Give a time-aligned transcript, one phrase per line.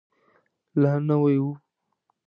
[0.81, 1.45] لا نوی و.